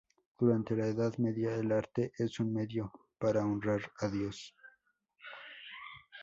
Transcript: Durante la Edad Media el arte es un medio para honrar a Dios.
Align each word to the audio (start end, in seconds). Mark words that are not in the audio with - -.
Durante 0.35 0.75
la 0.75 0.87
Edad 0.87 1.13
Media 1.19 1.53
el 1.53 1.71
arte 1.71 2.11
es 2.17 2.39
un 2.39 2.51
medio 2.51 2.91
para 3.19 3.45
honrar 3.45 3.81
a 3.99 4.07
Dios. 4.07 4.55